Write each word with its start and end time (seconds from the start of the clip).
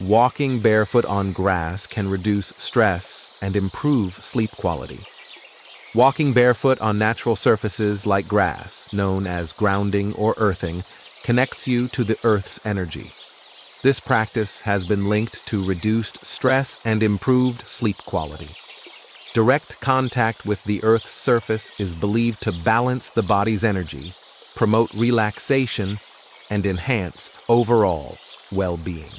Walking 0.00 0.60
barefoot 0.60 1.06
on 1.06 1.32
grass 1.32 1.86
can 1.86 2.10
reduce 2.10 2.52
stress 2.58 3.32
and 3.40 3.56
improve 3.56 4.22
sleep 4.22 4.50
quality. 4.50 5.00
Walking 5.94 6.34
barefoot 6.34 6.78
on 6.82 6.98
natural 6.98 7.34
surfaces 7.34 8.06
like 8.06 8.28
grass, 8.28 8.92
known 8.92 9.26
as 9.26 9.54
grounding 9.54 10.12
or 10.12 10.34
earthing, 10.36 10.84
connects 11.22 11.66
you 11.66 11.88
to 11.88 12.04
the 12.04 12.18
earth's 12.24 12.60
energy. 12.62 13.10
This 13.82 13.98
practice 13.98 14.60
has 14.60 14.84
been 14.84 15.06
linked 15.06 15.46
to 15.46 15.66
reduced 15.66 16.26
stress 16.26 16.78
and 16.84 17.02
improved 17.02 17.66
sleep 17.66 17.96
quality. 18.04 18.50
Direct 19.32 19.80
contact 19.80 20.44
with 20.44 20.62
the 20.64 20.84
earth's 20.84 21.12
surface 21.12 21.72
is 21.80 21.94
believed 21.94 22.42
to 22.42 22.52
balance 22.52 23.08
the 23.08 23.22
body's 23.22 23.64
energy, 23.64 24.12
promote 24.54 24.92
relaxation, 24.92 26.00
and 26.50 26.66
enhance 26.66 27.32
overall 27.48 28.18
well-being. 28.52 29.12